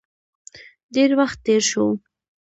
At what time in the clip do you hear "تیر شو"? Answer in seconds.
1.45-1.85